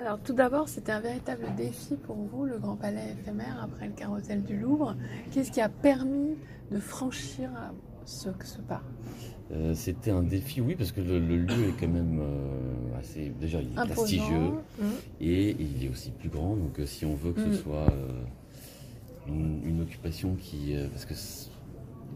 [0.00, 3.92] Alors tout d'abord, c'était un véritable défi pour vous, le Grand Palais éphémère, après le
[3.92, 4.96] carrousel du Louvre.
[5.30, 6.36] Qu'est-ce qui a permis
[6.70, 7.50] de franchir
[8.06, 8.82] ce, ce pas?
[9.52, 13.30] Euh, C'était un défi, oui, parce que le, le lieu est quand même euh, assez.
[13.40, 13.94] Déjà, il est Imposant.
[13.94, 14.50] prestigieux
[14.80, 14.84] Mm.
[15.20, 16.56] et il est aussi plus grand.
[16.56, 18.22] Donc, euh, si on veut que ce soit euh,
[19.28, 20.76] une, une occupation qui.
[20.76, 21.14] euh, parce que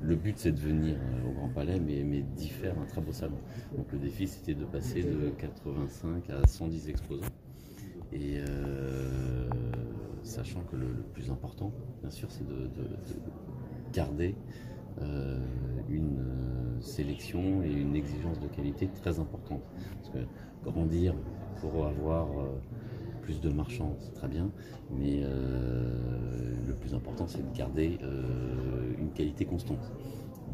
[0.00, 3.00] le but, c'est de venir euh, au Grand Palais, mais, mais d'y faire un très
[3.00, 3.36] beau salon.
[3.76, 7.26] Donc, le défi, c'était de passer de 85 à 110 exposants.
[8.12, 9.48] Et euh,
[10.22, 14.34] sachant que le, plus important, bien sûr, c'est de, de- de garder
[15.00, 15.38] euh,
[15.88, 16.18] une
[16.80, 19.62] sélection et une exigence de qualité très importante.
[19.98, 20.18] Parce que
[20.68, 21.14] grandir
[21.60, 22.26] pour avoir
[23.22, 24.50] plus de marchands, c'est très bien,
[24.90, 29.90] mais euh, le plus important, c'est de garder euh, une qualité constante.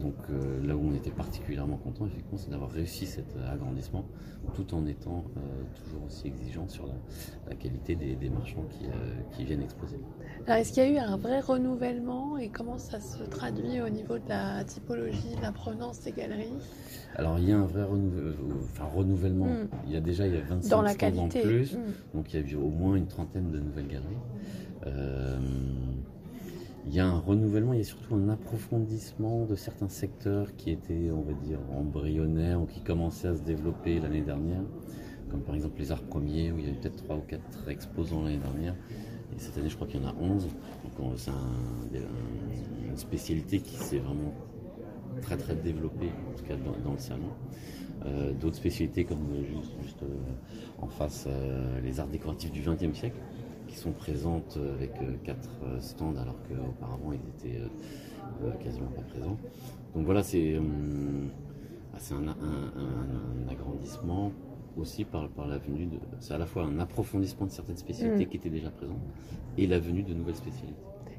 [0.00, 4.04] Donc euh, là où on était particulièrement content, effectivement, c'est d'avoir réussi cet agrandissement,
[4.54, 5.40] tout en étant euh,
[5.84, 6.94] toujours aussi exigeant sur la,
[7.48, 8.90] la qualité des, des marchands qui, euh,
[9.32, 9.98] qui viennent exposer.
[10.46, 13.88] Alors est-ce qu'il y a eu un vrai renouvellement et comment ça se traduit au
[13.88, 16.52] niveau de la typologie, de la provenance des galeries?
[17.16, 18.32] Alors il y a un vrai euh,
[18.64, 19.46] enfin, renouvellement.
[19.46, 19.68] Mm.
[19.86, 21.78] Il y a déjà il y a 25 Dans la stands en qualité plus, Mm.
[22.14, 24.16] donc il y a eu au moins une trentaine de nouvelles galeries.
[24.86, 25.38] Euh,
[26.86, 30.70] il y a un renouvellement, il y a surtout un approfondissement de certains secteurs qui
[30.70, 34.62] étaient, on va dire, embryonnaires ou qui commençaient à se développer l'année dernière,
[35.30, 37.68] comme par exemple les arts premiers, où il y a eu peut-être 3 ou 4
[37.68, 38.74] exposants l'année dernière.
[39.34, 40.44] Et cette année, je crois qu'il y en a 11.
[40.44, 41.30] Donc on- c'est
[42.88, 44.32] une spécialité qui s'est vraiment
[45.22, 47.30] très très développée, en tout cas dans, le salon.
[48.04, 49.42] Euh, D'autres spécialités comme euh,
[49.82, 50.06] juste, euh,
[50.80, 51.26] en face
[51.82, 53.16] les arts décoratifs du XXe siècle,
[53.66, 57.60] qui sont présentes euh, avec euh, quatre euh, stands alors qu'auparavant ils étaient
[58.62, 59.36] quasiment pas présents.
[59.94, 60.56] Donc voilà, c'est
[61.94, 64.32] ah, un, un- un- un agrandissement
[64.76, 65.96] aussi par, par la venue de.
[66.20, 68.28] C'est à la fois un approfondissement de certaines spécialités Mm.
[68.28, 68.98] qui étaient déjà présentes
[69.56, 70.76] et la venue de nouvelles spécialités.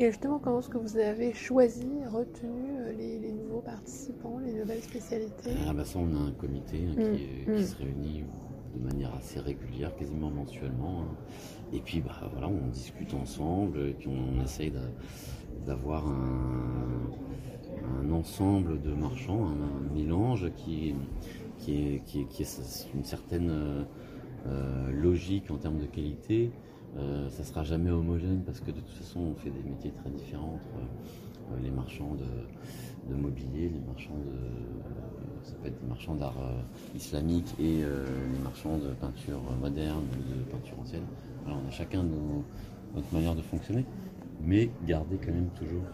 [0.00, 4.82] Et justement, comment est-ce que vous avez choisi, retenu les, les nouveaux participants, les nouvelles
[4.82, 5.50] spécialités?
[5.66, 7.64] Ah bah ça, on a un comité hein, Mm, qui, qui mm.
[7.64, 8.24] se réunit
[8.78, 11.02] de manière assez régulière, quasiment mensuellement.
[11.02, 11.16] hein.
[11.72, 14.80] Et puis bah voilà, on discute ensemble et puis on, essaye d'a-
[15.66, 17.10] d'avoir un,
[18.10, 20.94] ensemble de marchands, un, mélange qui,
[21.58, 23.84] qui, est, une certaine euh,
[24.46, 26.50] euh, logique en termes de qualité.
[26.96, 30.10] Euh, ça sera jamais homogène parce que de toute façon on fait des métiers très
[30.10, 30.80] différents entre
[31.62, 36.60] les marchands de, mobilier, les marchands de euh, ça peut être des marchands d'art euh,
[36.94, 41.06] islamique et euh, les marchands de peinture moderne ou de peinture ancienne.
[41.42, 42.04] Voilà, on a chacun
[42.94, 43.84] notre manière de fonctionner,
[44.42, 45.84] mais garder quand même toujours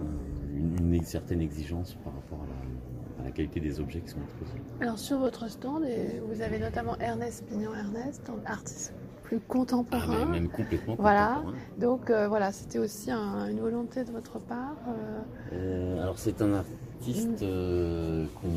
[0.00, 4.58] euh, une, certaine exigence par rapport à la, qualité des objets qui sont exposés.
[4.80, 5.84] Alors sur votre stand,
[6.28, 8.94] vous avez notamment Ernest Pignon-Ernest, donc artiste
[9.28, 10.24] plus Ah, contemporain.
[10.24, 11.28] mais même complètement Voilà.
[11.34, 11.54] contemporain.
[11.78, 14.76] Donc euh, voilà, c'était aussi un- une volonté de votre part.
[14.88, 15.20] euh,
[15.52, 18.48] Euh, alors c'est un artiste euh, qu'on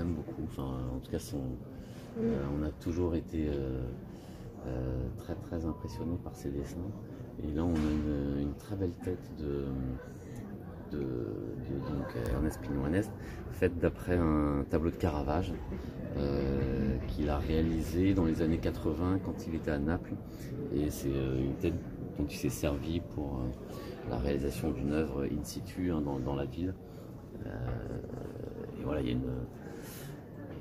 [0.00, 0.42] aime beaucoup.
[0.50, 1.36] Enfin, en tout cas, son,
[2.22, 3.48] euh, on a toujours été
[5.18, 6.78] très très impressionné par ses dessins.
[7.44, 9.66] Et là, on a une, une très belle tête de,
[10.92, 11.39] de,
[12.32, 13.10] Ernest Pignon-Ernest,
[13.52, 15.52] faite d'après un tableau de Caravage
[16.18, 16.58] euh,
[17.08, 20.14] qu'il a réalisé dans les années 80 quand il était à Naples.
[20.74, 21.74] Et c'est euh, une tête
[22.18, 26.34] dont il s'est servi pour euh, la réalisation d'une œuvre in situ hein, dans, dans
[26.34, 26.74] la ville.
[27.46, 27.50] Euh,
[28.80, 29.22] et voilà, il y a une,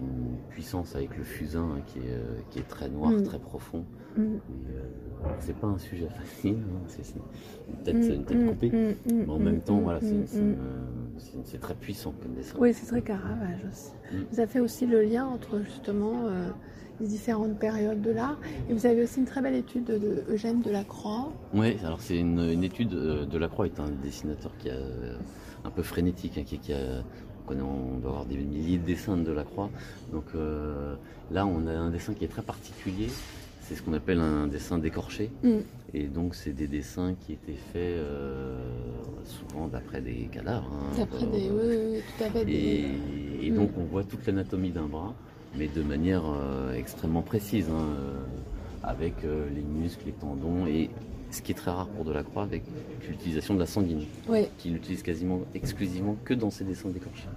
[0.02, 3.24] une puissance avec le fusain hein, qui, est, euh, qui est très noir, Mm.
[3.24, 3.84] très profond.
[4.18, 4.28] mm, Et,
[4.76, 7.16] euh, c'est pas un sujet facile, hein, c'est c'est
[7.70, 8.72] une tête, mm, une tête coupée.
[8.72, 8.96] mm,
[9.26, 10.08] Mais en même temps, voilà, c'est
[10.38, 10.56] une-
[11.46, 12.56] c'est- très puissant comme dessin.
[12.60, 13.92] Oui, c'est très Caravage aussi.
[14.12, 14.24] Mm.
[14.32, 16.50] Vous avez fait aussi le lien entre justement euh,
[17.00, 18.38] les différentes périodes de l'art.
[18.70, 21.32] Et vous avez aussi une très belle étude de, Eugène Delacroix.
[21.54, 22.94] Oui, alors c'est une, une étude.
[22.94, 25.16] euh, Delacroix est un dessinateur qui a euh,
[25.64, 27.04] un peu frénétique, hein, qui, qui a,
[27.50, 29.70] on doit avoir des milliers de dessins de Delacroix.
[30.12, 30.96] Donc euh,
[31.32, 33.08] là, on a un dessin qui est très particulier.
[33.70, 35.30] C'est ce qu'on appelle un dessin décorché.
[35.44, 35.58] Mm.
[35.94, 38.58] Et donc, c'est des dessins qui étaient faits euh,
[39.26, 40.72] souvent d'après des cadavres.
[40.74, 41.50] hein, D'après des.
[41.52, 42.46] Oui, oui, oui, tout à fait.
[42.46, 42.54] Des...
[43.44, 43.56] Et, Mm.
[43.56, 45.14] donc on voit toute l'anatomie d'un bras,
[45.56, 48.20] mais de manière euh, extrêmement précise, hein, euh,
[48.84, 50.90] avec les muscles, les tendons, et
[51.32, 52.64] ce qui est très rare pour Delacroix, avec
[53.08, 54.48] l'utilisation de la sanguine, Oui.
[54.58, 57.28] qu'il utilise quasiment exclusivement que dans ses dessins décorchés.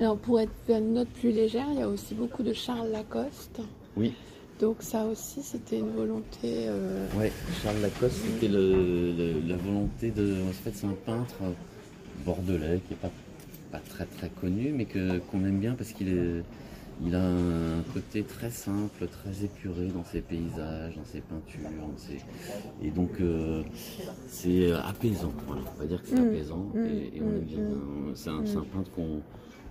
[0.00, 3.60] Alors pour être une note plus légère, il y a aussi beaucoup de Charles Lacoste.
[3.96, 4.12] Oui,
[4.60, 6.66] Donc ça aussi, c'était une volonté.
[6.68, 10.36] euh, ouais, Charles Lacoste, c'était le- le- la volonté de.
[10.48, 11.34] En fait, c'est un peintre
[12.24, 13.10] bordelais qui est pas,
[13.72, 16.42] pas très très connu, mais que qu'on aime bien parce qu'il est,
[17.04, 21.68] il a un côté très simple, très épuré dans ses paysages, dans ses peintures.
[21.80, 22.22] dans ses-
[22.86, 23.62] Et donc, euh,
[24.28, 25.32] c'est apaisant.
[25.48, 25.62] Voilà.
[25.76, 26.28] On va dire que c'est Mm.
[26.28, 26.70] apaisant.
[26.74, 26.84] Mm.
[26.86, 27.58] Et, et on aime bien.
[27.58, 28.12] Mm.
[28.14, 29.20] C'est un, c'est un peintre qu'on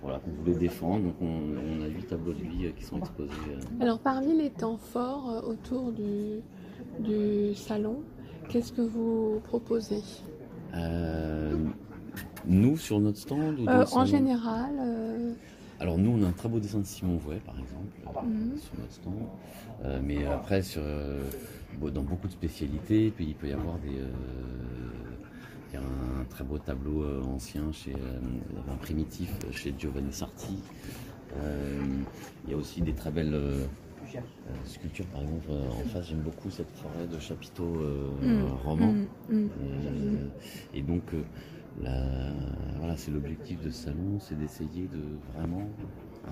[0.04, 1.04] voilà, qu'on voulait défendre.
[1.06, 3.30] Donc, on, on a huit tableaux de lui euh, qui sont exposés.
[3.50, 3.82] euh.
[3.82, 6.40] Alors, parmi les temps forts euh, autour du,
[7.00, 7.96] du salon,
[8.50, 10.02] qu'est-ce que vous proposez?
[10.74, 11.56] Euh,
[12.46, 15.32] nous, sur notre stand ou Euh, En général, euh,
[15.80, 18.56] Alors nous, on a un très beau dessin de Simon Vouet, par exemple, Mhm.
[18.58, 20.02] sur notre stand.
[20.02, 20.82] Mais après, sur,
[21.80, 23.88] dans beaucoup de spécialités, puis il peut y avoir des...
[25.72, 28.18] il y a un très beau tableau euh, ancien, chez, euh,
[28.72, 30.58] un primitif chez Giovanni Sarti.
[31.36, 31.80] Euh,
[32.44, 33.38] il y a aussi des très belles
[34.64, 38.44] sculptures, par exemple, en face, j'aime beaucoup cette forêt de chapiteaux euh, Mm.
[38.64, 38.94] romans.
[39.28, 39.48] mm, mm.
[40.74, 41.02] Et donc,
[41.82, 42.32] la-
[42.78, 45.00] voilà, c'est l'objectif de ce salon, c'est d'essayer de
[45.36, 45.68] vraiment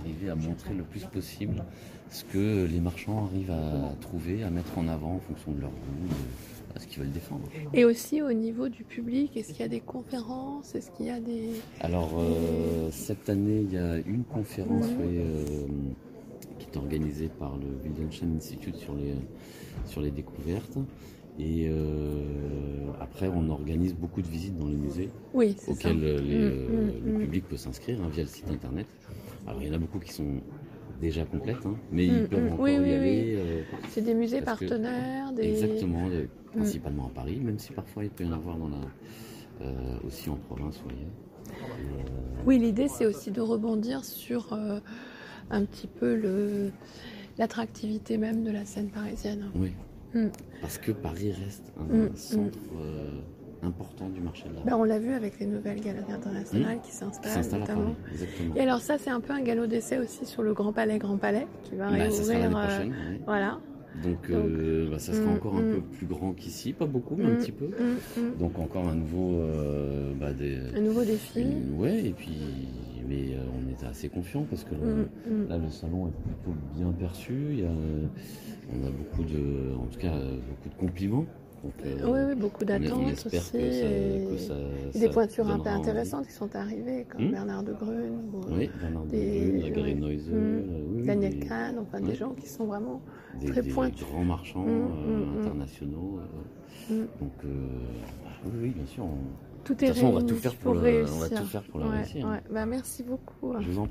[0.00, 1.64] arriver à montrer le plus possible
[2.10, 5.70] ce que les marchands arrivent à trouver, à mettre en avant en fonction de leur
[5.70, 7.48] goût, de, à ce qu'ils veulent défendre.
[7.72, 11.10] Et aussi au niveau du public, est-ce qu'il y a des conférences Est-ce qu'il y
[11.10, 11.50] a des...
[11.80, 15.44] Alors, euh, cette année, il y a une conférence euh,
[16.58, 19.14] qui est organisée par le Wildenstein Institute sur les,
[19.86, 20.78] sur les découvertes.
[21.38, 25.08] Et euh, après, on organise beaucoup de visites dans les musées.
[25.32, 27.20] Oui, auquel euh, les, Mm, euh, mm, le mm.
[27.20, 28.86] public peut s'inscrire hein, via le site internet.
[29.46, 30.40] Alors il y en a beaucoup qui sont
[31.00, 33.34] déjà complètes, hein, mais ils peuvent encore Oui, y oui, aller.
[33.36, 35.48] euh, C'est des musées que- partenaires, des...
[35.48, 36.08] Exactement,
[36.54, 38.78] principalement à Paris, même si parfois il peut y en avoir dans la,
[40.06, 42.04] aussi en province ou ailleurs.
[42.46, 44.52] Oui, l'idée c'est aussi de rebondir sur
[45.50, 46.14] un petit peu
[47.38, 49.50] l'attractivité même de la scène parisienne.
[49.56, 49.72] oui,
[50.14, 50.26] Mm.
[50.60, 53.20] parce que Paris reste un Mm, centre euh,
[53.62, 54.64] important du marché de l'art.
[54.64, 57.94] Ben, on l'a vu avec les nouvelles galeries internationales qui qui s'installent Paris, notamment.
[58.12, 58.54] exactement.
[58.56, 61.16] Et alors ça c'est un peu un galop d'essai aussi sur le Grand Palais Grand
[61.16, 62.56] Palais qui va Bah, l'année réouvrir.
[62.56, 63.20] euh, oui.
[63.26, 63.58] voilà.
[64.02, 65.70] Donc, euh, bah, ça sera mm, encore un mm.
[65.70, 67.66] peu plus grand qu'ici, pas beaucoup, mais Mm, un petit peu.
[67.66, 68.38] mm, mm.
[68.38, 71.40] Donc encore un nouveau, euh, bah, des, Un nouveau défi.
[71.40, 72.32] une- ouais, et puis,
[73.08, 75.48] mais euh, on était assez confiants parce que le- Mm, mm.
[75.48, 77.34] là le salon est plutôt bien perçu.
[77.50, 81.26] Il y a, on a beaucoup de, en tout cas, euh, beaucoup de compliments.
[81.64, 83.24] Donc, euh, Oui, oui, beaucoup d'attentes aussi.
[83.24, 87.06] que ça, et que ça- et ça des pointures un peu intéressantes qui sont arrivées,
[87.08, 87.30] comme Mm.
[87.30, 90.00] Bernard de Grune, ou, Oui, Bernard de Des- Grune, la Galerie ouais.
[90.00, 93.00] Neuse, euh, oui, oui, Daniel des- Kahn, enfin des gens qui sont vraiment
[93.40, 94.04] des, très des pointus.
[94.10, 95.38] grands marchands Mm, euh, mm, mm.
[95.38, 96.18] internationaux.
[96.90, 97.04] euh.
[97.20, 97.48] Donc, euh,
[98.46, 99.04] oui, oui, bien sûr.
[99.04, 101.14] on- tout De est toute façon, on va tout faire pour, le- réussir.
[101.16, 102.26] on va tout faire pour la Ouais, réussir.
[102.26, 102.40] ouais.
[102.50, 103.54] Bah, merci beaucoup.
[103.60, 103.80] Je vous en